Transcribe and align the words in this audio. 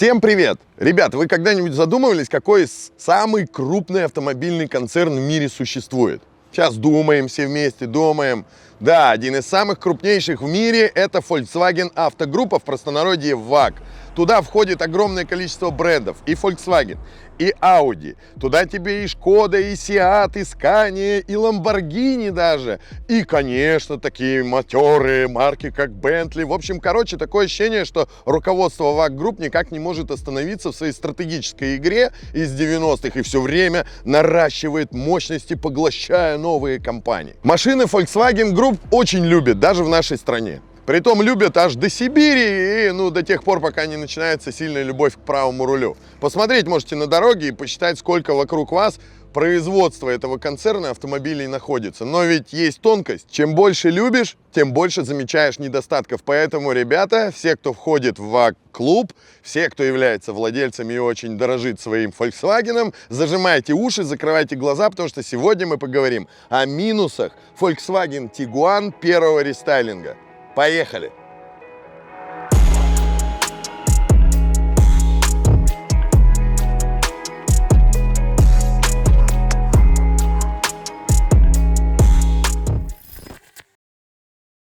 Всем 0.00 0.22
привет! 0.22 0.58
Ребят, 0.78 1.12
вы 1.12 1.26
когда-нибудь 1.26 1.74
задумывались, 1.74 2.30
какой 2.30 2.66
самый 2.96 3.46
крупный 3.46 4.06
автомобильный 4.06 4.66
концерн 4.66 5.14
в 5.14 5.20
мире 5.20 5.50
существует? 5.50 6.22
Сейчас 6.50 6.76
думаем 6.76 7.28
все 7.28 7.46
вместе, 7.46 7.84
думаем. 7.84 8.46
Да, 8.80 9.10
один 9.10 9.36
из 9.36 9.44
самых 9.44 9.78
крупнейших 9.78 10.40
в 10.40 10.48
мире– 10.48 10.90
это 10.94 11.18
Volkswagen 11.18 11.92
Автогруппа, 11.94 12.58
в 12.58 12.62
простонародье 12.62 13.34
ВАГ. 13.34 13.74
Туда 14.20 14.42
входит 14.42 14.82
огромное 14.82 15.24
количество 15.24 15.70
брендов. 15.70 16.18
И 16.26 16.34
Volkswagen, 16.34 16.98
и 17.38 17.54
Audi. 17.62 18.16
Туда 18.38 18.66
тебе 18.66 19.04
и 19.04 19.06
Шкода, 19.06 19.58
и 19.58 19.72
Seat, 19.72 20.38
и 20.38 20.42
Scania, 20.42 21.20
и 21.20 21.32
Lamborghini 21.32 22.30
даже. 22.30 22.80
И, 23.08 23.24
конечно, 23.24 23.98
такие 23.98 24.44
матерые 24.44 25.26
марки, 25.26 25.70
как 25.70 25.92
Bentley. 25.92 26.44
В 26.44 26.52
общем, 26.52 26.80
короче, 26.80 27.16
такое 27.16 27.46
ощущение, 27.46 27.86
что 27.86 28.10
руководство 28.26 28.92
ВАГ 28.92 29.14
Group 29.14 29.38
никак 29.38 29.70
не 29.70 29.78
может 29.78 30.10
остановиться 30.10 30.70
в 30.70 30.76
своей 30.76 30.92
стратегической 30.92 31.76
игре 31.76 32.12
из 32.34 32.52
90-х 32.52 33.18
и 33.18 33.22
все 33.22 33.40
время 33.40 33.86
наращивает 34.04 34.92
мощности, 34.92 35.54
поглощая 35.54 36.36
новые 36.36 36.78
компании. 36.78 37.36
Машины 37.42 37.84
Volkswagen 37.84 38.52
Group 38.52 38.80
очень 38.90 39.24
любят, 39.24 39.58
даже 39.60 39.82
в 39.82 39.88
нашей 39.88 40.18
стране. 40.18 40.60
Притом 40.86 41.22
любят 41.22 41.56
аж 41.56 41.74
до 41.74 41.88
Сибири 41.88 42.88
и 42.88 42.90
ну, 42.92 43.10
до 43.10 43.22
тех 43.22 43.44
пор, 43.44 43.60
пока 43.60 43.86
не 43.86 43.96
начинается 43.96 44.50
сильная 44.50 44.82
любовь 44.82 45.14
к 45.14 45.20
правому 45.20 45.66
рулю. 45.66 45.96
Посмотреть 46.20 46.66
можете 46.66 46.96
на 46.96 47.06
дороге 47.06 47.48
и 47.48 47.52
посчитать, 47.52 47.98
сколько 47.98 48.34
вокруг 48.34 48.72
вас 48.72 48.98
производства 49.32 50.08
этого 50.10 50.38
концерна 50.38 50.90
автомобилей 50.90 51.46
находится. 51.46 52.04
Но 52.04 52.24
ведь 52.24 52.52
есть 52.52 52.80
тонкость. 52.80 53.26
Чем 53.30 53.54
больше 53.54 53.90
любишь, 53.90 54.36
тем 54.52 54.72
больше 54.72 55.04
замечаешь 55.04 55.58
недостатков. 55.58 56.22
Поэтому, 56.24 56.72
ребята, 56.72 57.32
все, 57.34 57.56
кто 57.56 57.72
входит 57.72 58.18
в 58.18 58.24
ВАГ-клуб, 58.28 59.12
все, 59.42 59.68
кто 59.70 59.84
является 59.84 60.32
владельцами 60.32 60.94
и 60.94 60.98
очень 60.98 61.38
дорожит 61.38 61.80
своим 61.80 62.12
Volkswagen, 62.18 62.94
зажимайте 63.08 63.72
уши, 63.72 64.02
закрывайте 64.02 64.56
глаза, 64.56 64.90
потому 64.90 65.08
что 65.08 65.22
сегодня 65.22 65.66
мы 65.66 65.78
поговорим 65.78 66.28
о 66.48 66.66
минусах 66.66 67.32
Volkswagen 67.60 68.30
Tiguan 68.32 68.92
первого 69.00 69.40
рестайлинга. 69.40 70.16
Поехали! 70.54 71.12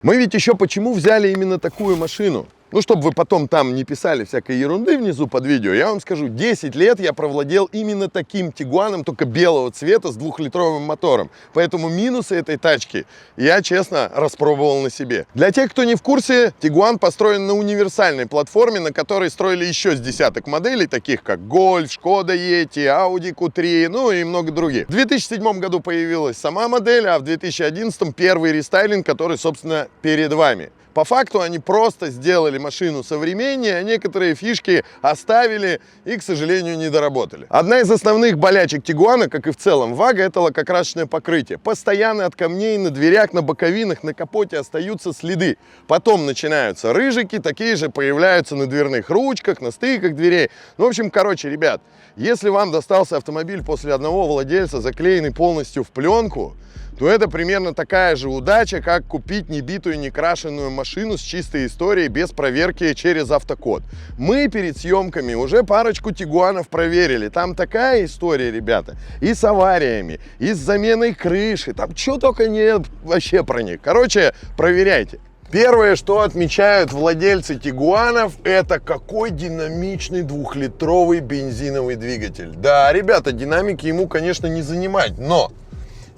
Мы 0.03 0.16
ведь 0.16 0.33
еще 0.34 0.55
почему 0.55 0.92
взяли 0.92 1.31
именно 1.31 1.59
такую 1.59 1.97
машину? 1.97 2.47
Ну, 2.70 2.83
чтобы 2.83 3.00
вы 3.00 3.12
потом 3.12 3.48
там 3.48 3.74
не 3.74 3.84
писали 3.84 4.24
всякой 4.24 4.58
ерунды 4.58 4.98
внизу 4.98 5.27
под 5.27 5.47
видео, 5.47 5.72
я 5.72 5.88
вам 5.88 6.02
скажу, 6.02 6.28
10 6.28 6.75
лет 6.75 7.00
я 7.00 7.14
провладел 7.14 7.64
именно 7.72 8.10
таким 8.10 8.52
Тигуаном, 8.52 9.05
только 9.05 9.25
белого 9.25 9.70
цвета 9.70 10.12
с 10.12 10.16
двухлитровым 10.16 10.83
мотором. 10.83 11.30
Поэтому 11.55 11.88
минусы 11.88 12.34
этой 12.34 12.58
тачки 12.58 13.06
я, 13.38 13.62
честно, 13.62 14.10
распробовал 14.14 14.83
на 14.83 14.91
себе. 14.91 15.27
Для 15.34 15.50
тех, 15.50 15.70
кто 15.70 15.84
не 15.84 15.94
в 15.94 16.02
курсе, 16.02 16.52
Тигуан 16.60 16.98
построен 16.98 17.47
на 17.47 17.55
универсальной 17.55 18.27
платформе, 18.27 18.80
на 18.80 18.92
которой 18.92 19.30
строили 19.30 19.64
еще 19.64 19.97
с 19.97 20.00
десяток 20.00 20.47
моделей, 20.47 20.86
таких 20.86 21.22
как 21.22 21.41
Golf, 21.41 21.91
Шкода 21.91 22.34
Yeti, 22.34 22.84
Audi 22.84 23.34
Q3, 23.34 23.88
ну 23.88 24.10
и 24.10 24.25
много 24.25 24.53
других. 24.53 24.88
В 24.88 24.92
2007 24.92 25.58
году 25.58 25.80
появилась 25.80 26.36
сама 26.36 26.69
модель, 26.69 27.06
а 27.08 27.19
в 27.19 27.22
2011 27.22 28.14
первый 28.14 28.53
рестайлинг, 28.53 29.06
который, 29.06 29.38
собственно, 29.38 29.88
перед 30.03 30.34
вами. 30.34 30.70
По 30.98 31.04
факту 31.04 31.41
они 31.41 31.60
просто 31.60 32.10
сделали 32.10 32.58
машину 32.58 33.04
современнее, 33.04 33.77
а 33.77 33.84
некоторые 33.84 34.34
фишки 34.34 34.84
оставили 35.00 35.80
и, 36.04 36.16
к 36.16 36.24
сожалению, 36.24 36.77
не 36.77 36.91
доработали. 36.91 37.46
Одна 37.50 37.78
из 37.78 37.88
основных 37.88 38.36
болячек 38.36 38.82
Тигуана, 38.82 39.28
как 39.28 39.46
и 39.46 39.52
в 39.52 39.56
целом 39.56 39.94
Вага, 39.94 40.24
это 40.24 40.41
лакокрасочное 40.41 41.06
покрытие. 41.06 41.58
Постоянно 41.58 42.26
от 42.26 42.34
камней 42.34 42.78
на 42.78 42.91
дверях, 42.91 43.32
на 43.32 43.42
боковинах, 43.42 44.03
на 44.03 44.12
капоте 44.12 44.58
остаются 44.58 45.12
следы. 45.12 45.56
Потом 45.87 46.26
начинаются 46.26 46.92
рыжики, 46.92 47.38
такие 47.38 47.76
же 47.76 47.91
появляются 47.91 48.56
на 48.56 48.66
дверных 48.66 49.08
ручках, 49.08 49.60
на 49.60 49.70
стыках 49.70 50.16
дверей. 50.16 50.50
Ну, 50.78 50.87
в 50.87 50.88
общем, 50.88 51.12
короче, 51.12 51.48
ребят, 51.48 51.81
если 52.16 52.48
вам 52.48 52.72
достался 52.72 53.19
автомобиль 53.19 53.62
после 53.62 53.94
одного 53.94 54.26
владельца, 54.26 54.81
заклеенный 54.81 55.32
полностью 55.32 55.84
в 55.84 55.91
пленку, 55.92 56.56
то 56.98 57.09
это 57.09 57.28
примерно 57.28 57.75
такая 57.75 58.16
же 58.16 58.28
удача, 58.28 58.82
как 58.82 59.06
купить 59.06 59.48
небитую, 59.48 60.00
некрашенную 60.00 60.70
машину 60.70 61.16
с 61.16 61.20
чистой 61.20 61.66
историей 61.66 62.09
без 62.09 62.31
проверки 62.31 62.92
через 62.94 63.31
автокод. 63.31 63.84
Мы 64.19 64.48
перед 64.48 64.76
съемками 64.76 65.34
уже 65.34 65.62
парочку 65.62 66.10
тигуанов 66.10 66.69
проверили. 66.69 67.28
Там 67.28 67.54
такая 67.54 68.04
история, 68.04 68.50
ребята, 68.50 68.97
и 69.20 69.32
с 69.32 69.44
авариями, 69.44 70.19
и 70.41 70.53
с 70.53 70.58
заменой 70.58 71.14
крыши. 71.14 71.72
Там 71.72 71.97
что 71.97 72.19
только 72.19 72.48
нет 72.48 72.82
вообще 73.04 73.44
про 73.44 73.62
них. 73.62 73.81
Короче, 73.81 74.34
проверяйте. 74.56 75.20
Первое, 75.53 75.97
что 75.97 76.20
отмечают 76.20 76.92
владельцы 76.92 77.54
Тигуанов, 77.54 78.34
это 78.44 78.81
какой 78.81 79.31
динамичный 79.31 80.22
двухлитровый 80.22 81.20
бензиновый 81.20 81.97
двигатель. 81.97 82.50
Да, 82.54 82.92
ребята, 82.92 83.32
динамики 83.32 83.87
ему, 83.87 84.08
конечно, 84.08 84.47
не 84.47 84.60
занимать, 84.60 85.16
но 85.16 85.50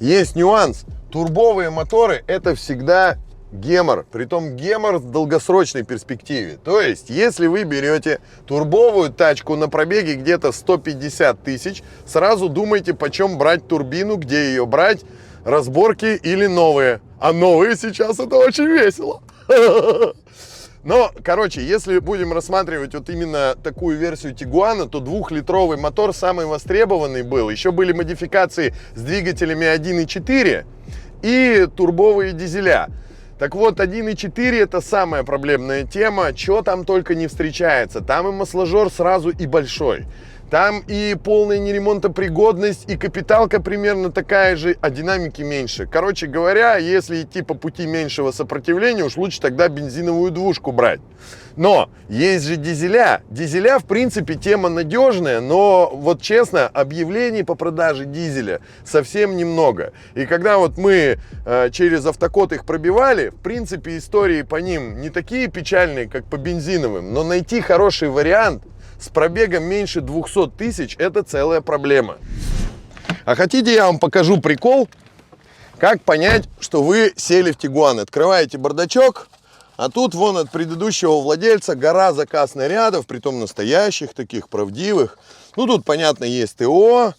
есть 0.01 0.35
нюанс. 0.35 0.85
Турбовые 1.13 1.71
моторы 1.71 2.25
это 2.27 2.55
всегда 2.55 3.19
гемор, 3.53 4.07
притом 4.11 4.57
гемор 4.57 4.99
в 4.99 5.11
долгосрочной 5.11 5.83
перспективе. 5.83 6.59
То 6.63 6.81
есть, 6.81 7.11
если 7.11 7.47
вы 7.47 7.65
берете 7.65 8.21
турбовую 8.47 9.13
тачку 9.13 9.57
на 9.57 9.69
пробеге 9.69 10.15
где-то 10.15 10.53
150 10.53 11.43
тысяч, 11.43 11.83
сразу 12.07 12.49
думайте, 12.49 12.95
почем 12.95 13.39
брать 13.39 13.67
турбину, 13.67 14.17
где 14.17 14.51
ее 14.51 14.67
брать, 14.67 15.05
разборки 15.45 16.19
или 16.23 16.47
новые. 16.47 17.01
А 17.19 17.33
новые 17.33 17.77
сейчас 17.77 18.19
это 18.19 18.37
очень 18.37 18.67
весело. 18.67 19.23
Но, 20.83 21.13
короче, 21.23 21.63
если 21.63 21.99
будем 21.99 22.33
рассматривать 22.33 22.95
вот 22.95 23.11
именно 23.11 23.55
такую 23.63 23.99
версию 23.99 24.35
Тигуана, 24.35 24.87
то 24.87 25.01
двухлитровый 25.01 25.77
мотор 25.77 26.15
самый 26.15 26.47
востребованный 26.47 27.23
был. 27.23 27.51
Еще 27.51 27.71
были 27.71 27.93
модификации 27.93 28.75
с 28.95 29.03
двигателями 29.03 29.67
1.4 29.67 30.65
и 31.23 31.67
турбовые 31.77 32.33
дизеля. 32.33 32.89
Так 33.39 33.55
вот, 33.55 33.79
1.4 33.79 34.63
это 34.63 34.81
самая 34.81 35.23
проблемная 35.23 35.85
тема, 35.85 36.37
что 36.37 36.63
там 36.63 36.85
только 36.85 37.15
не 37.15 37.27
встречается. 37.27 38.01
Там 38.01 38.29
и 38.29 38.33
масложор 38.33 38.91
сразу 38.91 39.31
и 39.31 39.47
большой. 39.47 40.07
Там 40.51 40.83
и 40.89 41.17
полная 41.23 41.61
неремонтопригодность, 41.61 42.91
и 42.91 42.97
капиталка 42.97 43.61
примерно 43.63 44.11
такая 44.11 44.57
же, 44.57 44.77
а 44.81 44.91
динамики 44.91 45.43
меньше. 45.43 45.87
Короче 45.87 46.27
говоря, 46.27 46.77
если 46.77 47.23
идти 47.23 47.43
по 47.43 47.55
пути 47.55 47.87
меньшего 47.87 48.33
сопротивления, 48.33 49.05
уж 49.05 49.17
лучше 49.17 49.41
тогда 49.41 49.69
бензиновую 49.69 50.33
двушку 50.33 50.73
брать. 50.73 51.01
Но 51.55 51.89
есть 52.09 52.47
же 52.47 52.57
дизеля. 52.57 53.23
Дизеля, 53.31 53.79
в 53.79 53.85
принципе, 53.85 54.35
тема 54.35 54.69
надежная, 54.69 55.41
но 55.41 55.89
вот 55.95 56.21
честно, 56.21 56.67
объявлений 56.67 57.45
по 57.45 57.55
продаже 57.55 58.05
дизеля 58.05 58.61
совсем 58.85 59.37
немного. 59.37 59.93
И 60.17 60.27
когда 60.27 60.59
вот 60.59 60.79
мы 60.79 61.19
э, 61.47 61.71
через 61.71 62.05
автокод 62.07 62.53
их 62.53 62.65
пробивали, 62.65 63.29
в 63.29 63.37
принципе, 63.37 63.99
истории 63.99 64.43
по 64.43 64.57
ним 64.57 65.01
не 65.01 65.11
такие 65.11 65.47
печальные, 65.47 66.09
как 66.09 66.25
по 66.25 66.39
бензиновым, 66.39 67.15
но 67.15 67.23
найти 67.23 67.61
хороший 67.61 68.09
вариант– 68.09 68.65
с 69.01 69.09
пробегом 69.09 69.65
меньше 69.65 70.01
200 70.01 70.51
тысяч 70.51 70.97
это 70.99 71.23
целая 71.23 71.61
проблема. 71.61 72.19
А 73.25 73.35
хотите 73.35 73.73
я 73.73 73.87
вам 73.87 73.99
покажу 73.99 74.41
прикол, 74.41 74.89
как 75.79 76.03
понять, 76.03 76.45
что 76.61 76.83
вы 76.83 77.13
сели 77.17 77.53
в 77.53 77.57
Тигуан. 77.57 77.99
Открываете 78.01 78.59
бардачок, 78.59 79.29
а 79.77 79.89
тут 79.89 80.15
вон 80.15 80.37
от 80.37 80.51
предыдущего 80.51 81.21
владельца 81.21 81.75
гора 81.75 82.13
заказ 82.13 82.55
нарядов, 82.55 83.07
притом 83.07 83.41
настоящих, 83.41 84.13
таких 84.13 84.49
правдивых. 84.49 85.19
Ну 85.57 85.67
тут, 85.67 85.85
понятно, 85.85 86.25
есть 86.25 86.59
ТО, 86.59 87.15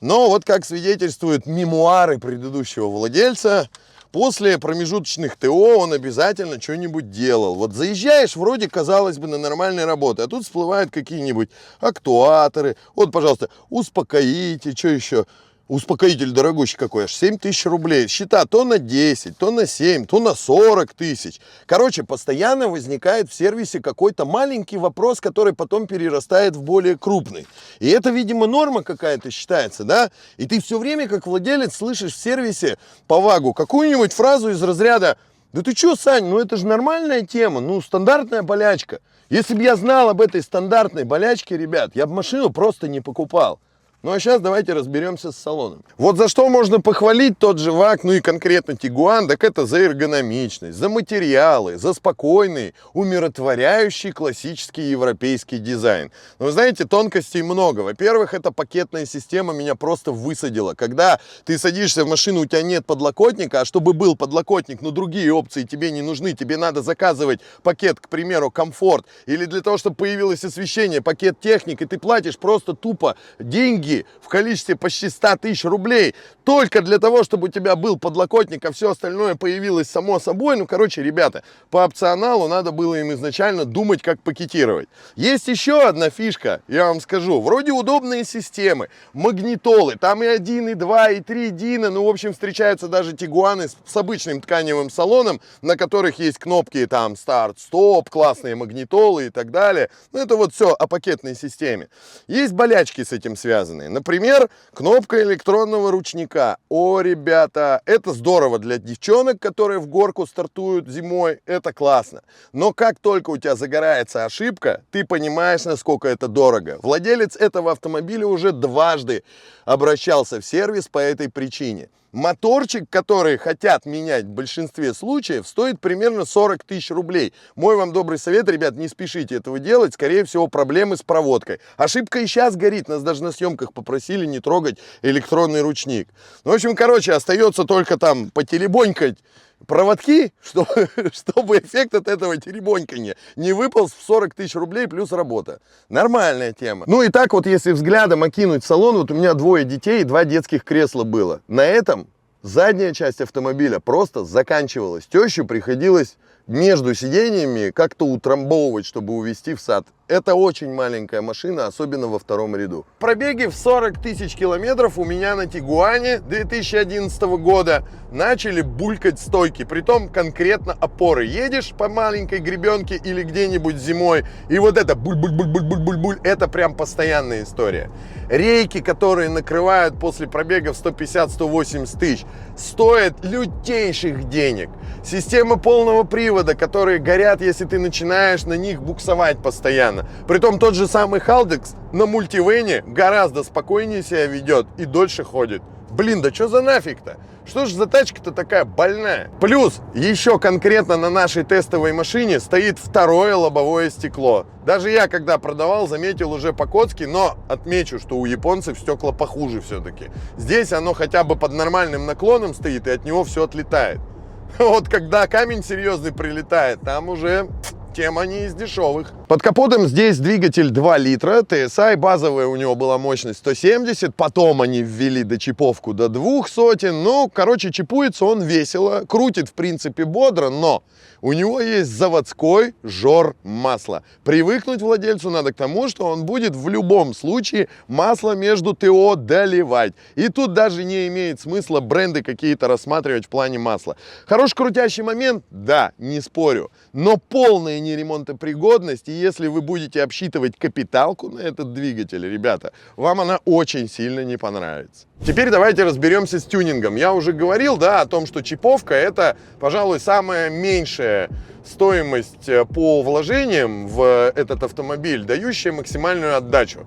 но 0.00 0.28
вот 0.28 0.44
как 0.44 0.64
свидетельствуют 0.64 1.46
мемуары 1.46 2.18
предыдущего 2.18 2.88
владельца, 2.88 3.68
После 4.14 4.58
промежуточных 4.58 5.34
ТО 5.34 5.76
он 5.76 5.92
обязательно 5.92 6.60
что-нибудь 6.60 7.10
делал. 7.10 7.56
Вот 7.56 7.72
заезжаешь, 7.72 8.36
вроде, 8.36 8.70
казалось 8.70 9.18
бы, 9.18 9.26
на 9.26 9.38
нормальной 9.38 9.86
работе, 9.86 10.22
а 10.22 10.28
тут 10.28 10.44
всплывают 10.44 10.92
какие-нибудь 10.92 11.48
актуаторы. 11.80 12.76
Вот, 12.94 13.10
пожалуйста, 13.10 13.48
успокоите, 13.70 14.70
что 14.70 14.86
еще? 14.86 15.26
Успокоитель 15.66 16.32
дорогущий 16.32 16.76
какой, 16.76 17.04
аж 17.04 17.14
7 17.14 17.38
тысяч 17.38 17.64
рублей. 17.64 18.06
Счета 18.06 18.44
то 18.44 18.64
на 18.64 18.76
10, 18.76 19.38
то 19.38 19.50
на 19.50 19.66
7, 19.66 20.04
то 20.04 20.20
на 20.20 20.34
40 20.34 20.92
тысяч. 20.92 21.40
Короче, 21.64 22.02
постоянно 22.02 22.68
возникает 22.68 23.30
в 23.30 23.34
сервисе 23.34 23.80
какой-то 23.80 24.26
маленький 24.26 24.76
вопрос, 24.76 25.22
который 25.22 25.54
потом 25.54 25.86
перерастает 25.86 26.54
в 26.54 26.60
более 26.60 26.98
крупный. 26.98 27.46
И 27.78 27.88
это, 27.88 28.10
видимо, 28.10 28.46
норма 28.46 28.82
какая-то 28.82 29.30
считается, 29.30 29.84
да? 29.84 30.10
И 30.36 30.46
ты 30.46 30.60
все 30.60 30.78
время, 30.78 31.08
как 31.08 31.26
владелец, 31.26 31.74
слышишь 31.76 32.12
в 32.12 32.18
сервисе 32.18 32.76
по 33.06 33.22
вагу 33.22 33.54
какую-нибудь 33.54 34.12
фразу 34.12 34.50
из 34.50 34.62
разряда 34.62 35.16
«Да 35.54 35.62
ты 35.62 35.74
что, 35.74 35.96
Сань, 35.96 36.26
ну 36.26 36.40
это 36.40 36.58
же 36.58 36.66
нормальная 36.66 37.22
тема, 37.22 37.60
ну 37.60 37.80
стандартная 37.80 38.42
болячка». 38.42 39.00
Если 39.30 39.54
бы 39.54 39.62
я 39.62 39.76
знал 39.76 40.10
об 40.10 40.20
этой 40.20 40.42
стандартной 40.42 41.04
болячке, 41.04 41.56
ребят, 41.56 41.92
я 41.94 42.06
бы 42.06 42.12
машину 42.12 42.50
просто 42.50 42.86
не 42.86 43.00
покупал. 43.00 43.60
Ну 44.04 44.12
а 44.12 44.20
сейчас 44.20 44.42
давайте 44.42 44.74
разберемся 44.74 45.32
с 45.32 45.36
салоном. 45.36 45.82
Вот 45.96 46.18
за 46.18 46.28
что 46.28 46.46
можно 46.50 46.78
похвалить 46.78 47.38
тот 47.38 47.58
же 47.58 47.72
ВАК, 47.72 48.04
ну 48.04 48.12
и 48.12 48.20
конкретно 48.20 48.76
Тигуан, 48.76 49.26
так 49.26 49.42
это 49.42 49.64
за 49.64 49.78
эргономичность, 49.78 50.76
за 50.76 50.90
материалы, 50.90 51.78
за 51.78 51.94
спокойный, 51.94 52.74
умиротворяющий 52.92 54.12
классический 54.12 54.82
европейский 54.82 55.56
дизайн. 55.56 56.12
Но 56.38 56.44
вы 56.44 56.52
знаете, 56.52 56.84
тонкостей 56.84 57.40
много. 57.40 57.80
Во-первых, 57.80 58.34
эта 58.34 58.52
пакетная 58.52 59.06
система 59.06 59.54
меня 59.54 59.74
просто 59.74 60.12
высадила. 60.12 60.74
Когда 60.74 61.18
ты 61.46 61.56
садишься 61.56 62.04
в 62.04 62.08
машину, 62.08 62.40
у 62.42 62.44
тебя 62.44 62.60
нет 62.60 62.84
подлокотника, 62.84 63.62
а 63.62 63.64
чтобы 63.64 63.94
был 63.94 64.16
подлокотник, 64.16 64.82
но 64.82 64.90
другие 64.90 65.32
опции 65.32 65.62
тебе 65.62 65.90
не 65.90 66.02
нужны, 66.02 66.34
тебе 66.34 66.58
надо 66.58 66.82
заказывать 66.82 67.40
пакет, 67.62 68.00
к 68.00 68.10
примеру, 68.10 68.50
комфорт, 68.50 69.06
или 69.24 69.46
для 69.46 69.62
того, 69.62 69.78
чтобы 69.78 69.96
появилось 69.96 70.44
освещение, 70.44 71.00
пакет 71.00 71.40
техник, 71.40 71.80
и 71.80 71.86
ты 71.86 71.98
платишь 71.98 72.36
просто 72.36 72.74
тупо 72.74 73.16
деньги 73.38 73.93
в 74.20 74.28
количестве 74.28 74.76
почти 74.76 75.08
100 75.08 75.36
тысяч 75.36 75.64
рублей 75.64 76.14
только 76.44 76.82
для 76.82 76.98
того, 76.98 77.24
чтобы 77.24 77.48
у 77.48 77.50
тебя 77.50 77.76
был 77.76 77.98
подлокотник, 77.98 78.64
а 78.64 78.72
все 78.72 78.90
остальное 78.90 79.34
появилось 79.34 79.88
само 79.88 80.18
собой. 80.18 80.56
Ну, 80.56 80.66
короче, 80.66 81.02
ребята, 81.02 81.42
по 81.70 81.84
опционалу 81.84 82.48
надо 82.48 82.70
было 82.72 82.94
им 83.00 83.12
изначально 83.12 83.64
думать, 83.64 84.02
как 84.02 84.20
пакетировать. 84.20 84.88
Есть 85.16 85.48
еще 85.48 85.82
одна 85.82 86.10
фишка, 86.10 86.60
я 86.68 86.86
вам 86.86 87.00
скажу. 87.00 87.40
Вроде 87.40 87.72
удобные 87.72 88.24
системы, 88.24 88.88
магнитолы, 89.12 89.96
там 89.96 90.22
и 90.22 90.26
1, 90.26 90.70
и 90.70 90.74
2, 90.74 91.10
и 91.10 91.20
3 91.20 91.50
дина, 91.50 91.90
ну, 91.90 92.04
в 92.04 92.08
общем, 92.08 92.32
встречаются 92.32 92.88
даже 92.88 93.12
тигуаны 93.12 93.68
с, 93.68 93.76
с 93.86 93.96
обычным 93.96 94.40
тканевым 94.40 94.90
салоном, 94.90 95.40
на 95.62 95.76
которых 95.76 96.18
есть 96.18 96.38
кнопки 96.38 96.86
там 96.86 97.16
старт, 97.16 97.58
стоп, 97.58 98.10
классные 98.10 98.54
магнитолы 98.54 99.26
и 99.26 99.30
так 99.30 99.50
далее. 99.50 99.90
Ну, 100.12 100.20
это 100.20 100.36
вот 100.36 100.54
все 100.54 100.72
о 100.72 100.86
пакетной 100.86 101.34
системе. 101.34 101.88
Есть 102.26 102.52
болячки 102.52 103.02
с 103.04 103.12
этим 103.12 103.36
связанные. 103.84 103.88
Например, 103.88 104.48
кнопка 104.72 105.22
электронного 105.22 105.90
ручника. 105.90 106.56
О, 106.68 107.00
ребята, 107.00 107.82
это 107.86 108.12
здорово 108.12 108.58
для 108.58 108.78
девчонок, 108.78 109.40
которые 109.40 109.78
в 109.78 109.86
горку 109.86 110.26
стартуют 110.26 110.88
зимой. 110.88 111.40
Это 111.46 111.72
классно. 111.72 112.22
Но 112.52 112.72
как 112.72 112.98
только 113.00 113.30
у 113.30 113.36
тебя 113.36 113.56
загорается 113.56 114.24
ошибка, 114.24 114.82
ты 114.90 115.04
понимаешь, 115.04 115.64
насколько 115.64 116.08
это 116.08 116.28
дорого. 116.28 116.78
Владелец 116.82 117.36
этого 117.36 117.72
автомобиля 117.72 118.26
уже 118.26 118.52
дважды 118.52 119.22
обращался 119.64 120.40
в 120.40 120.44
сервис 120.44 120.88
по 120.88 120.98
этой 120.98 121.28
причине. 121.28 121.88
Моторчик, 122.14 122.88
который 122.88 123.38
хотят 123.38 123.86
менять 123.86 124.24
в 124.24 124.28
большинстве 124.28 124.94
случаев, 124.94 125.48
стоит 125.48 125.80
примерно 125.80 126.24
40 126.24 126.62
тысяч 126.62 126.92
рублей. 126.92 127.32
Мой 127.56 127.74
вам 127.74 127.92
добрый 127.92 128.20
совет, 128.20 128.48
ребят, 128.48 128.76
не 128.76 128.86
спешите 128.86 129.34
этого 129.34 129.58
делать. 129.58 129.94
Скорее 129.94 130.24
всего, 130.24 130.46
проблемы 130.46 130.96
с 130.96 131.02
проводкой. 131.02 131.58
Ошибка 131.76 132.20
и 132.20 132.28
сейчас 132.28 132.54
горит. 132.54 132.86
Нас 132.86 133.02
даже 133.02 133.24
на 133.24 133.32
съемках 133.32 133.72
попросили 133.72 134.26
не 134.26 134.38
трогать 134.38 134.78
электронный 135.02 135.62
ручник. 135.62 136.08
Ну, 136.44 136.52
в 136.52 136.54
общем, 136.54 136.76
короче, 136.76 137.14
остается 137.14 137.64
только 137.64 137.98
там 137.98 138.30
потелебонькать 138.30 139.18
проводки, 139.66 140.32
чтобы, 140.42 140.88
чтобы 141.12 141.58
эффект 141.58 141.94
от 141.94 142.08
этого 142.08 142.36
теребоньканья 142.36 143.16
не 143.36 143.52
выполз 143.52 143.92
в 143.92 144.02
40 144.02 144.34
тысяч 144.34 144.54
рублей 144.54 144.86
плюс 144.86 145.12
работа. 145.12 145.60
Нормальная 145.88 146.52
тема. 146.52 146.84
Ну 146.86 147.02
и 147.02 147.08
так 147.08 147.32
вот, 147.32 147.46
если 147.46 147.72
взглядом 147.72 148.22
окинуть 148.22 148.64
салон, 148.64 148.96
вот 148.96 149.10
у 149.10 149.14
меня 149.14 149.34
двое 149.34 149.64
детей 149.64 150.04
два 150.04 150.24
детских 150.24 150.64
кресла 150.64 151.04
было. 151.04 151.40
На 151.48 151.64
этом 151.64 152.08
задняя 152.42 152.92
часть 152.92 153.20
автомобиля 153.20 153.80
просто 153.80 154.24
заканчивалась. 154.24 155.06
Тещу 155.06 155.44
приходилось 155.46 156.16
между 156.46 156.94
сидениями 156.94 157.70
как-то 157.70 158.06
утрамбовывать, 158.06 158.86
чтобы 158.86 159.14
увезти 159.14 159.54
в 159.54 159.60
сад. 159.60 159.86
Это 160.06 160.34
очень 160.34 160.70
маленькая 160.70 161.22
машина, 161.22 161.66
особенно 161.66 162.08
во 162.08 162.18
втором 162.18 162.54
ряду. 162.54 162.84
Пробеги 162.98 163.46
в 163.46 163.54
40 163.54 164.02
тысяч 164.02 164.36
километров 164.36 164.98
у 164.98 165.04
меня 165.06 165.34
на 165.34 165.46
Тигуане 165.46 166.18
2011 166.18 167.22
года 167.22 167.88
начали 168.12 168.60
булькать 168.60 169.18
стойки. 169.18 169.64
Притом 169.64 170.10
конкретно 170.10 170.76
опоры. 170.78 171.24
Едешь 171.24 171.72
по 171.72 171.88
маленькой 171.88 172.40
гребенке 172.40 173.00
или 173.02 173.22
где-нибудь 173.22 173.76
зимой, 173.76 174.26
и 174.50 174.58
вот 174.58 174.76
это 174.76 174.94
буль-буль-буль-буль-буль-буль, 174.94 176.20
это 176.22 176.48
прям 176.48 176.74
постоянная 176.74 177.42
история. 177.42 177.90
Рейки, 178.28 178.82
которые 178.82 179.30
накрывают 179.30 179.98
после 179.98 180.26
пробега 180.26 180.74
в 180.74 180.84
150-180 180.84 181.98
тысяч, 181.98 182.26
стоят 182.58 183.24
лютейших 183.24 184.28
денег. 184.28 184.68
Системы 185.02 185.58
полного 185.58 186.02
привода, 186.04 186.54
которые 186.54 186.98
горят, 186.98 187.40
если 187.40 187.64
ты 187.64 187.78
начинаешь 187.78 188.44
на 188.44 188.54
них 188.54 188.82
буксовать 188.82 189.42
постоянно. 189.42 189.93
Притом 190.26 190.58
тот 190.58 190.74
же 190.74 190.86
самый 190.86 191.20
Халдекс 191.20 191.74
на 191.92 192.06
мультивене 192.06 192.82
гораздо 192.86 193.42
спокойнее 193.42 194.02
себя 194.02 194.26
ведет 194.26 194.66
и 194.76 194.84
дольше 194.84 195.24
ходит. 195.24 195.62
Блин, 195.90 196.22
да 196.22 196.32
что 196.34 196.48
за 196.48 196.60
нафиг-то? 196.60 197.18
Что 197.46 197.66
ж 197.66 197.72
за 197.72 197.86
тачка-то 197.86 198.32
такая 198.32 198.64
больная? 198.64 199.30
Плюс, 199.40 199.80
еще 199.94 200.38
конкретно 200.38 200.96
на 200.96 201.10
нашей 201.10 201.44
тестовой 201.44 201.92
машине 201.92 202.40
стоит 202.40 202.78
второе 202.78 203.36
лобовое 203.36 203.90
стекло. 203.90 204.46
Даже 204.64 204.90
я, 204.90 205.08
когда 205.08 205.36
продавал, 205.38 205.86
заметил 205.86 206.32
уже 206.32 206.52
по-коцки, 206.52 207.04
но 207.04 207.36
отмечу, 207.48 208.00
что 208.00 208.16
у 208.16 208.24
японцев 208.24 208.78
стекла 208.78 209.12
похуже 209.12 209.60
все-таки. 209.60 210.06
Здесь 210.38 210.72
оно 210.72 210.94
хотя 210.94 211.22
бы 211.22 211.36
под 211.36 211.52
нормальным 211.52 212.06
наклоном 212.06 212.54
стоит, 212.54 212.86
и 212.88 212.90
от 212.90 213.04
него 213.04 213.22
все 213.24 213.44
отлетает. 213.44 214.00
Вот 214.58 214.88
когда 214.88 215.26
камень 215.26 215.62
серьезный 215.62 216.12
прилетает, 216.12 216.80
там 216.80 217.08
уже 217.08 217.48
тема 217.94 218.26
не 218.26 218.46
из 218.46 218.54
дешевых. 218.54 219.12
Под 219.28 219.40
капотом 219.40 219.86
здесь 219.86 220.18
двигатель 220.18 220.70
2 220.70 220.98
литра, 220.98 221.40
TSI, 221.42 221.96
базовая 221.96 222.46
у 222.46 222.56
него 222.56 222.74
была 222.74 222.98
мощность 222.98 223.38
170, 223.38 224.14
потом 224.14 224.60
они 224.60 224.82
ввели 224.82 225.22
дочиповку 225.22 225.94
до 225.94 226.08
двух 226.08 226.48
сотен. 226.48 227.02
Ну, 227.02 227.30
короче, 227.32 227.70
чипуется 227.70 228.24
он 228.24 228.42
весело, 228.42 229.04
крутит, 229.06 229.48
в 229.48 229.52
принципе, 229.52 230.04
бодро, 230.04 230.50
но 230.50 230.82
у 231.24 231.32
него 231.32 231.58
есть 231.58 231.90
заводской 231.90 232.74
жор 232.82 233.34
масла. 233.42 234.02
Привыкнуть 234.24 234.82
владельцу 234.82 235.30
надо 235.30 235.54
к 235.54 235.56
тому, 235.56 235.88
что 235.88 236.04
он 236.04 236.26
будет 236.26 236.54
в 236.54 236.68
любом 236.68 237.14
случае 237.14 237.68
масло 237.88 238.32
между 238.32 238.74
ТО 238.74 239.14
доливать. 239.14 239.94
И 240.16 240.28
тут 240.28 240.52
даже 240.52 240.84
не 240.84 241.08
имеет 241.08 241.40
смысла 241.40 241.80
бренды 241.80 242.22
какие-то 242.22 242.68
рассматривать 242.68 243.24
в 243.24 243.30
плане 243.30 243.58
масла. 243.58 243.96
Хороший 244.26 244.54
крутящий 244.54 245.02
момент? 245.02 245.46
Да, 245.50 245.92
не 245.96 246.20
спорю. 246.20 246.70
Но 246.92 247.16
полная 247.16 247.80
неремонтопригодность, 247.80 249.08
и 249.08 249.12
если 249.12 249.46
вы 249.46 249.62
будете 249.62 250.02
обсчитывать 250.02 250.58
капиталку 250.58 251.30
на 251.30 251.40
этот 251.40 251.72
двигатель, 251.72 252.28
ребята, 252.28 252.74
вам 252.96 253.22
она 253.22 253.38
очень 253.46 253.88
сильно 253.88 254.24
не 254.24 254.36
понравится. 254.36 255.06
Теперь 255.22 255.48
давайте 255.48 255.84
разберемся 255.84 256.38
с 256.38 256.44
тюнингом. 256.44 256.96
Я 256.96 257.14
уже 257.14 257.32
говорил, 257.32 257.76
да, 257.76 258.02
о 258.02 258.06
том, 258.06 258.26
что 258.26 258.42
чиповка 258.42 258.94
это, 258.94 259.36
пожалуй, 259.58 260.00
самая 260.00 260.50
меньшая 260.50 261.30
стоимость 261.64 262.48
э, 262.48 262.64
по 262.66 263.02
вложениям 263.02 263.86
в 263.86 264.32
этот 264.34 264.62
автомобиль, 264.62 265.24
дающая 265.24 265.72
максимальную 265.72 266.36
отдачу. 266.36 266.80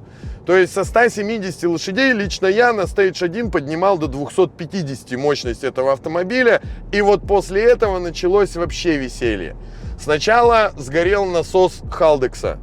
То 0.46 0.56
есть 0.56 0.72
со 0.72 0.84
170 0.84 1.64
лошадей 1.64 2.14
лично 2.14 2.46
я 2.46 2.74
на 2.74 2.82
Stage 2.82 3.26
1 3.26 3.50
поднимал 3.50 3.98
до 3.98 4.08
250 4.08 5.18
мощность 5.18 5.64
этого 5.64 5.92
автомобиля. 5.92 6.62
И 6.92 7.02
вот 7.02 7.28
после 7.28 7.64
этого 7.64 7.98
началось 8.00 8.56
вообще 8.56 8.98
веселье. 8.98 9.56
Сначала 10.00 10.72
сгорел 10.78 11.26
насос 11.26 11.82
Халдекса. 11.92 12.60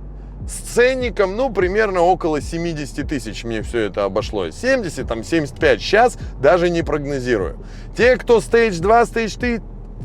С 0.46 0.74
ценником, 0.74 1.36
ну, 1.36 1.50
примерно 1.50 2.00
около 2.00 2.40
70 2.40 3.08
тысяч 3.08 3.44
мне 3.44 3.62
все 3.62 3.80
это 3.80 4.04
обошлось. 4.04 4.54
70, 4.56 5.08
там, 5.08 5.24
75. 5.24 5.80
Сейчас 5.80 6.18
даже 6.40 6.68
не 6.68 6.82
прогнозирую. 6.82 7.64
Те, 7.96 8.16
кто 8.16 8.38
Stage 8.38 8.80
2, 8.80 9.02
Stage 9.02 9.38
3 9.38 9.60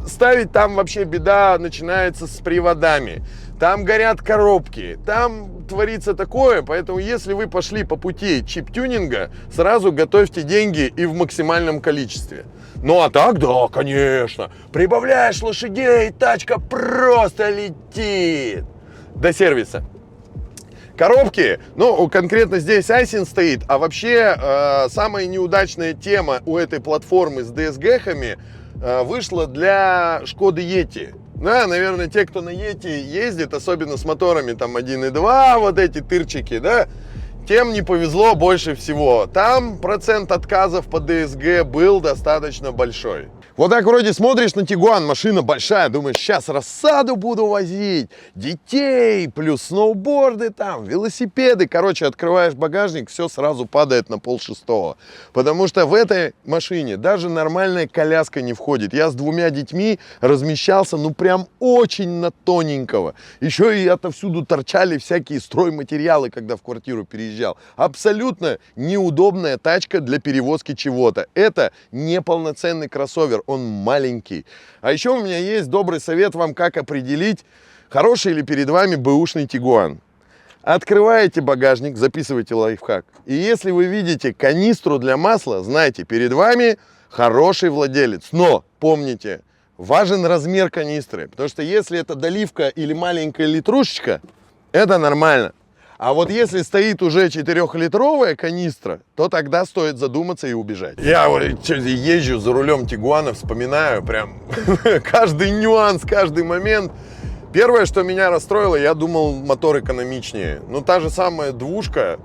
ставить, 0.08 0.52
там 0.52 0.76
вообще 0.76 1.04
беда 1.04 1.58
начинается 1.60 2.28
с 2.28 2.38
приводами. 2.38 3.24
Там 3.60 3.84
горят 3.84 4.22
коробки, 4.22 4.98
там 5.06 5.66
творится 5.68 6.14
такое, 6.14 6.62
поэтому 6.62 7.00
если 7.00 7.34
вы 7.34 7.48
пошли 7.48 7.84
по 7.84 7.98
пути 7.98 8.42
чип-тюнинга, 8.46 9.32
сразу 9.54 9.92
готовьте 9.92 10.44
деньги 10.44 10.92
и 10.96 11.06
в 11.06 11.14
максимальном 11.14 11.82
количестве. 11.82 12.46
Ну 12.82 13.02
а 13.02 13.10
так, 13.10 13.38
да, 13.40 13.68
конечно, 13.68 14.50
прибавляешь 14.72 15.42
лошадей, 15.44 16.12
тачка 16.12 16.60
просто 16.60 17.50
летит 17.50 18.64
до 19.16 19.34
сервиса. 19.34 19.84
Коробки, 21.00 21.62
ну, 21.78 22.10
конкретно 22.10 22.60
здесь 22.60 22.90
Айсин 22.90 23.26
стоит, 23.26 23.62
а 23.70 23.78
вообще 23.78 24.36
э, 24.38 24.90
самая 24.90 25.28
неудачная 25.28 25.94
тема 25.94 26.42
у 26.46 26.58
этой 26.58 26.82
платформы 26.82 27.44
с 27.44 27.54
DSG-хами 27.54 28.38
э, 28.84 29.04
вышла 29.04 29.48
для 29.48 30.22
Шкоды 30.26 30.62
Yeti. 30.62 31.16
Да, 31.36 31.68
наверное, 31.68 32.08
те, 32.08 32.26
кто 32.26 32.42
на 32.42 32.50
Yeti 32.50 33.00
ездит, 33.00 33.54
особенно 33.54 33.96
с 33.96 34.04
моторами 34.04 34.52
там 34.52 34.76
1.2, 34.76 35.60
вот 35.60 35.80
эти 35.80 36.02
тырчики, 36.02 36.60
да, 36.60 36.90
тем 37.50 37.74
не 37.74 37.82
повезло 37.82 38.36
больше 38.36 38.76
всего. 38.76 39.26
Там 39.26 39.80
процент 39.80 40.32
отказов 40.32 40.86
по 40.86 41.00
ДСГ 41.00 41.64
был 41.66 42.00
достаточно 42.00 42.72
большой. 42.72 43.30
Вот 43.60 43.72
так 43.72 43.84
вроде 43.84 44.14
смотришь 44.14 44.56
на 44.56 44.66
Тигуан, 44.66 45.06
машина 45.06 45.42
большая, 45.42 45.90
думаешь, 45.90 46.16
сейчас 46.16 46.48
рассаду 46.48 47.18
буду 47.18 47.48
возить, 47.48 48.10
детей, 48.34 49.28
плюс 49.28 49.64
сноуборды 49.64 50.50
там, 50.50 50.86
велосипеды. 50.86 51.68
Короче, 51.68 52.06
открываешь 52.06 52.54
багажник, 52.54 53.10
все 53.10 53.28
сразу 53.28 53.66
падает 53.66 54.10
на 54.10 54.18
пол 54.18 54.40
шестого. 54.40 54.96
Потому 55.34 55.68
что 55.68 55.86
в 55.86 55.94
этой 55.94 56.36
машине 56.46 56.96
даже 56.96 57.28
нормальная 57.28 57.86
коляска 57.86 58.42
не 58.42 58.54
входит. 58.54 58.94
Я 58.94 59.10
с 59.10 59.14
двумя 59.14 59.50
детьми 59.50 60.00
размещался, 60.22 60.96
ну 60.96 61.14
прям 61.14 61.48
очень 61.60 62.10
на 62.10 62.32
тоненького. 62.32 63.14
Еще 63.42 63.84
и 63.84 63.88
отовсюду 63.90 64.46
торчали 64.46 64.98
всякие 64.98 65.42
стройматериалы, 65.42 66.30
когда 66.30 66.56
в 66.56 66.62
квартиру 66.62 67.04
переезжал. 67.40 67.58
Абсолютно 67.76 68.60
неудобная 68.76 69.58
тачка 69.58 70.02
для 70.02 70.20
перевозки 70.20 70.76
чего-то. 70.76 71.28
Это 71.34 71.72
неполноценный 71.92 72.90
кроссовер 72.90 73.42
он 73.48 73.66
маленький. 73.66 74.46
А 74.82 74.92
еще 74.92 75.12
у 75.12 75.24
меня 75.24 75.38
есть 75.38 75.70
добрый 75.70 76.00
совет 76.00 76.36
вам, 76.36 76.54
как 76.54 76.78
определить, 76.78 77.46
хороший 77.90 78.34
ли 78.34 78.44
перед 78.44 78.70
вами 78.70 78.96
бэушный 78.96 79.48
Тигуан. 79.48 80.00
Открываете 80.62 81.42
багажник, 81.42 81.98
записывайте 81.98 82.54
лайфхак. 82.54 83.06
И 83.26 83.34
если 83.34 83.72
вы 83.72 83.86
видите 83.86 84.34
канистру 84.34 85.00
для 85.00 85.16
масла, 85.16 85.64
знайте, 85.64 86.04
перед 86.04 86.34
вами 86.34 86.78
хороший 87.10 87.70
владелец. 87.70 88.30
Но 88.34 88.66
помните, 88.80 89.42
важен 89.78 90.26
размер 90.26 90.70
канистры. 90.70 91.30
Потому 91.30 91.50
что 91.50 91.64
если 91.64 91.98
это 91.98 92.16
доливка 92.16 92.68
или 92.68 92.94
маленькая 92.94 93.48
литрушечка, 93.48 94.22
это 94.74 94.98
нормально. 94.98 95.54
А 96.00 96.14
вот 96.14 96.32
если 96.32 96.62
стоит 96.62 97.02
уже 97.02 97.28
4-литровая 97.28 98.38
канистра, 98.38 99.02
то 99.18 99.28
тогда 99.28 99.66
стоит 99.66 99.98
задуматься 99.98 100.48
и 100.48 100.54
убежать. 100.54 100.98
Я 100.98 101.28
вот 101.28 101.44
езжу 101.44 102.40
за 102.40 102.54
рулем 102.54 102.88
Тигуана, 102.88 103.34
вспоминаю 103.34 104.02
прям 104.02 104.40
каждый 105.04 105.52
нюанс, 105.52 106.04
каждый 106.04 106.46
момент. 106.46 106.94
Первое, 107.52 107.86
что 107.86 108.04
меня 108.04 108.30
расстроило, 108.30 108.78
я 108.78 108.94
думал, 108.94 109.34
мотор 109.34 109.80
экономичнее. 109.80 110.62
Ну, 110.70 110.80
та 110.80 111.02
же 111.02 111.10
самая 111.10 111.52
двушка 111.52 112.18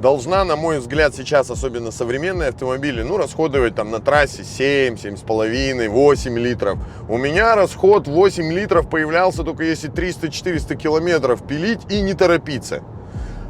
должна, 0.00 0.42
на 0.44 0.56
мой 0.56 0.80
взгляд, 0.80 1.14
сейчас, 1.14 1.50
особенно 1.50 1.92
современные 1.92 2.48
автомобили, 2.48 3.02
ну, 3.02 3.16
расходовать 3.16 3.76
там 3.76 3.92
на 3.92 4.00
трассе 4.00 4.42
7, 4.42 4.94
7,5, 4.94 5.88
8 5.88 6.36
литров. 6.36 6.78
У 7.08 7.16
меня 7.16 7.54
расход 7.54 8.08
8 8.08 8.52
литров 8.52 8.90
появлялся 8.90 9.44
только 9.44 9.62
если 9.62 9.88
300-400 9.88 10.74
километров 10.74 11.46
пилить 11.46 11.82
и 11.88 12.00
не 12.00 12.14
торопиться. 12.14 12.82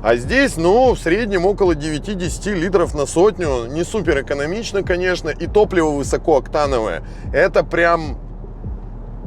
А 0.02 0.16
здесь, 0.16 0.56
ну, 0.56 0.94
в 0.94 0.98
среднем 0.98 1.44
около 1.44 1.72
9-10 1.74 2.54
литров 2.54 2.94
на 2.94 3.04
сотню. 3.04 3.66
Не 3.66 3.84
супер 3.84 4.22
экономично, 4.22 4.82
конечно, 4.82 5.28
и 5.28 5.46
топливо 5.46 5.90
высокооктановое. 5.90 7.02
Это 7.34 7.62
прям 7.64 8.18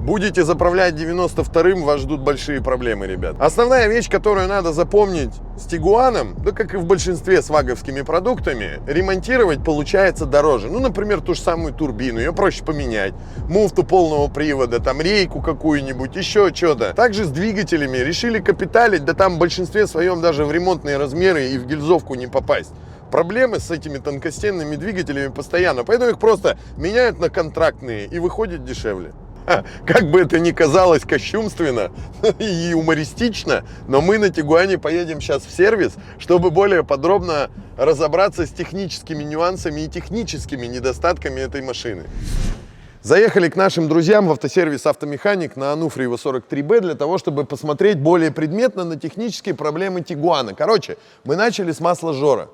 Будете 0.04 0.44
заправлять 0.44 0.96
92-м, 0.96 1.84
вас 1.84 2.02
ждут 2.02 2.20
большие 2.20 2.62
проблемы, 2.62 3.08
ребят. 3.08 3.38
Основная 3.40 3.88
вещь, 3.88 4.10
которую 4.10 4.50
надо 4.50 4.74
запомнить 4.74 5.32
с 5.58 5.64
Тигуаном, 5.66 6.36
да 6.44 6.52
как 6.52 6.74
и 6.74 6.78
в 6.78 6.84
большинстве 6.84 7.42
с 7.42 7.50
ваговскими 7.50 8.02
продуктами, 8.02 8.82
ремонтировать 8.86 9.64
получается 9.64 10.26
дороже. 10.26 10.68
Ну, 10.70 10.82
например, 10.82 11.22
ту 11.22 11.36
же 11.36 11.42
самую 11.42 11.74
турбину, 11.74 12.20
ее 12.20 12.34
проще 12.34 12.66
поменять, 12.66 13.14
муфту 13.48 13.86
полного 13.86 14.28
привода, 14.28 14.82
там 14.82 15.00
рейку 15.00 15.42
какую-нибудь, 15.42 16.18
еще 16.18 16.54
что-то. 16.54 16.94
Также 16.94 17.24
с 17.24 17.30
двигателями 17.30 17.96
решили 17.96 18.40
капиталить, 18.40 19.06
да 19.06 19.14
там 19.14 19.36
в 19.36 19.40
большинстве 19.40 19.88
своем 19.88 20.20
даже 20.20 20.44
в 20.44 20.52
ремонтные 20.52 20.98
размеры 20.98 21.48
и 21.48 21.58
в 21.58 21.66
гильзовку 21.66 22.16
не 22.16 22.28
попасть 22.28 22.74
проблемы 23.10 23.60
с 23.60 23.70
этими 23.70 24.00
тонкостенными 24.00 24.76
двигателями 24.76 25.32
постоянно, 25.32 25.84
поэтому 25.84 26.10
их 26.10 26.20
просто 26.20 26.58
меняют 26.78 27.20
на 27.20 27.30
контрактные 27.30 28.08
и 28.08 28.18
выходит 28.18 28.66
дешевле. 28.66 29.12
Как 29.86 30.10
бы 30.10 30.22
это 30.22 30.40
ни 30.40 30.52
казалось 30.52 31.04
кощунственно 31.04 31.92
и 32.40 32.46
юмористично, 32.46 33.66
но 33.88 34.02
мы 34.02 34.18
на 34.18 34.30
Тигуане 34.30 34.78
поедем 34.78 35.22
сейчас 35.22 35.46
в 35.46 35.56
сервис, 35.56 35.94
чтобы 36.20 36.52
более 36.52 36.84
подробно 36.84 37.50
разобраться 37.78 38.46
с 38.46 38.50
техническими 38.50 39.24
нюансами 39.24 39.82
и 39.82 39.88
техническими 39.88 40.68
недостатками 40.68 41.42
этой 41.42 41.62
машины. 41.62 42.04
Заехали 43.02 43.50
к 43.50 43.58
нашим 43.58 43.90
друзьям 43.90 44.28
в 44.28 44.32
автосервис 44.32 44.86
«Автомеханик» 44.86 45.58
на 45.58 45.74
Ануфриева 45.74 46.16
43Б 46.16 46.80
для 46.80 46.96
того, 46.96 47.18
чтобы 47.18 47.44
посмотреть 47.44 48.00
более 48.00 48.32
предметно 48.32 48.86
на 48.86 48.96
технические 48.96 49.56
проблемы 49.56 50.00
Тигуана. 50.00 50.54
Короче, 50.54 50.96
мы 51.26 51.36
начали 51.36 51.74
с 51.74 51.82
масла 51.82 52.14
Жора 52.14 52.50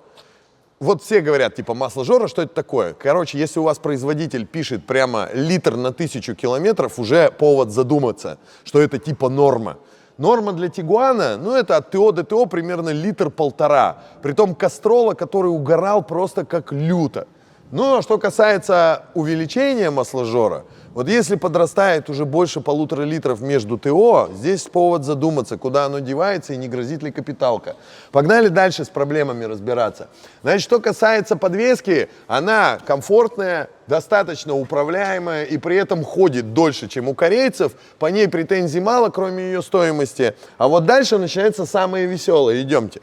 вот 0.79 1.03
все 1.03 1.21
говорят, 1.21 1.55
типа, 1.55 1.73
масло 1.73 2.05
жора, 2.05 2.27
что 2.27 2.41
это 2.41 2.53
такое? 2.53 2.93
Короче, 2.93 3.37
если 3.37 3.59
у 3.59 3.63
вас 3.63 3.79
производитель 3.79 4.45
пишет 4.45 4.85
прямо 4.85 5.29
литр 5.33 5.75
на 5.75 5.91
тысячу 5.91 6.35
километров, 6.35 6.99
уже 6.99 7.31
повод 7.31 7.71
задуматься, 7.71 8.37
что 8.63 8.79
это 8.81 8.97
типа 8.97 9.29
норма. 9.29 9.77
Норма 10.17 10.51
для 10.53 10.67
Тигуана, 10.67 11.37
ну, 11.37 11.55
это 11.55 11.77
от 11.77 11.91
ТО 11.91 12.11
до 12.11 12.23
ТО 12.23 12.45
примерно 12.45 12.89
литр-полтора. 12.89 14.03
Притом 14.21 14.53
Кастрола, 14.53 15.13
который 15.13 15.47
угорал 15.47 16.03
просто 16.03 16.45
как 16.45 16.73
люто. 16.73 17.27
Ну, 17.71 17.97
а 17.97 18.01
что 18.01 18.17
касается 18.17 19.03
увеличения 19.13 19.91
масложора, 19.91 20.65
вот 20.95 21.07
если 21.07 21.35
подрастает 21.35 22.09
уже 22.09 22.25
больше 22.25 22.61
полутора 22.61 23.03
литров 23.03 23.41
между 23.41 23.77
ТО, 23.77 24.27
здесь 24.33 24.63
повод 24.63 25.05
задуматься, 25.05 25.55
куда 25.55 25.85
оно 25.85 25.99
девается 25.99 26.53
и 26.53 26.57
не 26.57 26.67
грозит 26.67 27.03
ли 27.03 27.11
капиталка. 27.11 27.75
Погнали 28.11 28.47
дальше 28.47 28.85
с 28.85 28.89
проблемами 28.89 29.45
разбираться. 29.45 30.07
Значит, 30.41 30.63
что 30.63 30.79
касается 30.79 31.35
подвески, 31.35 32.09
она 32.27 32.79
комфортная, 32.87 33.69
достаточно 33.85 34.55
управляемая 34.55 35.43
и 35.43 35.59
при 35.59 35.75
этом 35.75 36.03
ходит 36.03 36.55
дольше, 36.55 36.87
чем 36.87 37.07
у 37.07 37.13
корейцев. 37.13 37.73
По 37.99 38.07
ней 38.07 38.27
претензий 38.27 38.79
мало, 38.79 39.09
кроме 39.09 39.43
ее 39.43 39.61
стоимости. 39.61 40.35
А 40.57 40.67
вот 40.67 40.85
дальше 40.85 41.19
начинается 41.19 41.67
самое 41.67 42.07
веселое. 42.07 42.63
Идемте. 42.63 43.01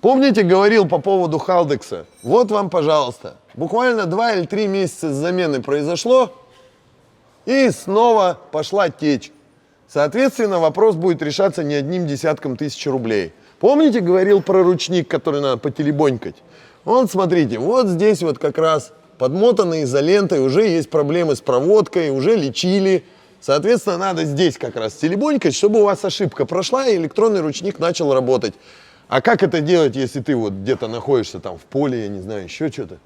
Помните, 0.00 0.42
говорил 0.42 0.86
по 0.86 0.98
поводу 0.98 1.38
Халдекса? 1.38 2.06
Вот 2.22 2.50
вам, 2.50 2.70
пожалуйста. 2.70 3.36
Буквально 3.54 4.06
два 4.06 4.34
или 4.34 4.44
три 4.46 4.66
месяца 4.66 5.12
с 5.12 5.16
замены 5.16 5.62
произошло, 5.62 6.32
и 7.46 7.70
снова 7.70 8.38
пошла 8.52 8.90
течь. 8.90 9.32
Соответственно, 9.88 10.58
вопрос 10.58 10.96
будет 10.96 11.22
решаться 11.22 11.62
не 11.62 11.74
одним 11.74 12.06
десятком 12.06 12.56
тысяч 12.56 12.86
рублей. 12.86 13.32
Помните, 13.60 14.00
говорил 14.00 14.42
про 14.42 14.62
ручник, 14.62 15.08
который 15.08 15.40
надо 15.40 15.56
потелебонькать? 15.56 16.36
Вот, 16.84 17.10
смотрите, 17.10 17.58
вот 17.58 17.86
здесь 17.86 18.22
вот 18.22 18.38
как 18.38 18.58
раз 18.58 18.92
подмотанной 19.18 19.84
изолентой, 19.84 20.40
уже 20.40 20.66
есть 20.66 20.90
проблемы 20.90 21.36
с 21.36 21.40
проводкой, 21.40 22.10
уже 22.10 22.36
лечили. 22.36 23.04
Соответственно, 23.40 23.98
надо 23.98 24.24
здесь 24.24 24.58
как 24.58 24.76
раз 24.76 24.94
телебонькать, 24.94 25.54
чтобы 25.54 25.80
у 25.80 25.84
вас 25.84 26.04
ошибка 26.04 26.44
прошла 26.44 26.86
и 26.86 26.96
электронный 26.96 27.40
ручник 27.40 27.78
начал 27.78 28.12
работать. 28.12 28.54
А 29.08 29.20
как 29.20 29.42
это 29.42 29.60
делать, 29.60 29.94
если 29.94 30.20
ты 30.20 30.34
вот 30.34 30.52
где-то 30.52 30.88
находишься 30.88 31.38
там 31.38 31.58
в 31.58 31.62
поле, 31.62 32.02
я 32.02 32.08
не 32.08 32.20
знаю, 32.20 32.44
еще 32.44 32.70
что-то? 32.70 32.98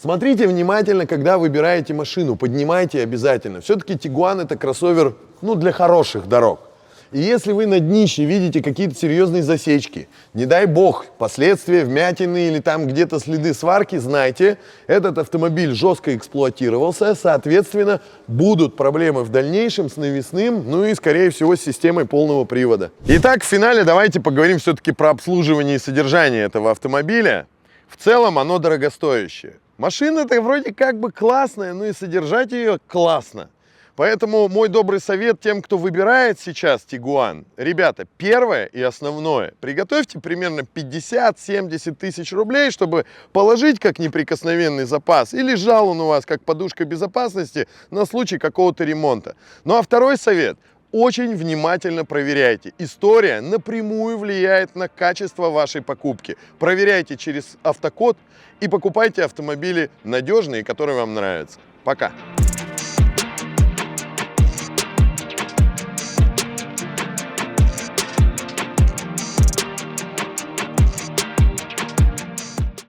Смотрите 0.00 0.46
внимательно, 0.46 1.06
когда 1.06 1.38
выбираете 1.38 1.94
машину, 1.94 2.36
поднимайте 2.36 3.02
обязательно. 3.02 3.60
Все-таки 3.60 3.98
Тигуан 3.98 4.40
это 4.40 4.56
кроссовер, 4.56 5.16
ну, 5.40 5.54
для 5.54 5.72
хороших 5.72 6.28
дорог. 6.28 6.67
И 7.10 7.20
если 7.20 7.52
вы 7.52 7.66
на 7.66 7.80
днище 7.80 8.24
видите 8.24 8.62
какие-то 8.62 8.94
серьезные 8.94 9.42
засечки, 9.42 10.08
не 10.34 10.44
дай 10.44 10.66
бог, 10.66 11.06
последствия, 11.16 11.84
вмятины 11.84 12.48
или 12.48 12.60
там 12.60 12.86
где-то 12.86 13.18
следы 13.18 13.54
сварки, 13.54 13.96
знайте, 13.96 14.58
этот 14.86 15.16
автомобиль 15.16 15.74
жестко 15.74 16.14
эксплуатировался, 16.14 17.14
соответственно, 17.14 18.02
будут 18.26 18.76
проблемы 18.76 19.24
в 19.24 19.30
дальнейшем 19.30 19.88
с 19.88 19.96
навесным, 19.96 20.70
ну 20.70 20.84
и, 20.84 20.94
скорее 20.94 21.30
всего, 21.30 21.56
с 21.56 21.62
системой 21.62 22.04
полного 22.04 22.44
привода. 22.44 22.90
Итак, 23.06 23.42
в 23.42 23.46
финале 23.46 23.84
давайте 23.84 24.20
поговорим 24.20 24.58
все-таки 24.58 24.92
про 24.92 25.10
обслуживание 25.10 25.76
и 25.76 25.78
содержание 25.78 26.44
этого 26.44 26.70
автомобиля. 26.70 27.46
В 27.88 27.96
целом 27.96 28.38
оно 28.38 28.58
дорогостоящее. 28.58 29.54
Машина-то 29.78 30.42
вроде 30.42 30.74
как 30.74 31.00
бы 31.00 31.10
классная, 31.10 31.72
но 31.72 31.86
и 31.86 31.92
содержать 31.92 32.52
ее 32.52 32.78
классно. 32.86 33.48
Поэтому 33.98 34.48
мой 34.48 34.68
добрый 34.68 35.00
совет 35.00 35.40
тем, 35.40 35.60
кто 35.60 35.76
выбирает 35.76 36.38
сейчас 36.38 36.82
Тигуан. 36.82 37.46
Ребята, 37.56 38.06
первое 38.16 38.66
и 38.66 38.80
основное, 38.80 39.54
приготовьте 39.60 40.20
примерно 40.20 40.60
50-70 40.60 41.96
тысяч 41.96 42.32
рублей, 42.32 42.70
чтобы 42.70 43.06
положить 43.32 43.80
как 43.80 43.98
неприкосновенный 43.98 44.84
запас. 44.84 45.34
И 45.34 45.42
лежал 45.42 45.88
он 45.88 46.00
у 46.00 46.06
вас 46.06 46.26
как 46.26 46.44
подушка 46.44 46.84
безопасности 46.84 47.66
на 47.90 48.06
случай 48.06 48.38
какого-то 48.38 48.84
ремонта. 48.84 49.34
Ну 49.64 49.74
а 49.76 49.82
второй 49.82 50.16
совет 50.16 50.56
очень 50.92 51.34
внимательно 51.34 52.04
проверяйте. 52.04 52.74
История 52.78 53.40
напрямую 53.40 54.16
влияет 54.16 54.76
на 54.76 54.86
качество 54.86 55.50
вашей 55.50 55.82
покупки. 55.82 56.36
Проверяйте 56.60 57.16
через 57.16 57.56
автокод 57.64 58.16
и 58.60 58.68
покупайте 58.68 59.24
автомобили 59.24 59.90
надежные, 60.04 60.62
которые 60.62 60.94
вам 60.94 61.14
нравятся. 61.14 61.58
Пока! 61.82 62.12